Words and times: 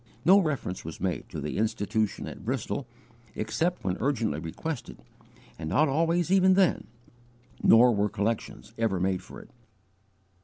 No 0.25 0.39
reference 0.39 0.83
was 0.83 0.99
made 0.99 1.29
to 1.29 1.39
the 1.39 1.59
Institution 1.59 2.27
at 2.27 2.43
Bristol, 2.43 2.87
except 3.35 3.83
when 3.83 3.97
urgently 3.99 4.39
requested, 4.39 4.97
and 5.59 5.69
not 5.69 5.87
always 5.87 6.31
even 6.31 6.55
then; 6.55 6.87
nor 7.61 7.93
were 7.93 8.09
collections 8.09 8.73
ever 8.79 8.99
made 8.99 9.21
for 9.21 9.39
it. 9.41 9.51